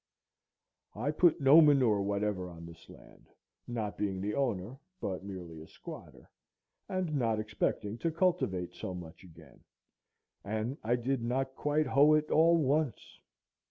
I 0.95 1.11
put 1.11 1.39
no 1.39 1.61
manure 1.61 2.01
whatever 2.01 2.49
on 2.49 2.65
this 2.65 2.89
land, 2.89 3.29
not 3.67 3.99
being 3.99 4.19
the 4.19 4.33
owner, 4.33 4.79
but 4.99 5.23
merely 5.23 5.61
a 5.61 5.67
squatter, 5.67 6.27
and 6.89 7.13
not 7.13 7.39
expecting 7.39 7.99
to 7.99 8.09
cultivate 8.09 8.73
so 8.73 8.95
much 8.95 9.21
again, 9.23 9.59
and 10.43 10.75
I 10.83 10.95
did 10.95 11.21
not 11.21 11.53
quite 11.55 11.85
hoe 11.85 12.13
it 12.13 12.31
all 12.31 12.57
once. 12.57 13.19